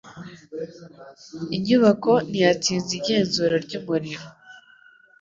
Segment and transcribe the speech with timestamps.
[1.55, 4.25] Inyubako ntiyatsinze igenzura ryumuriro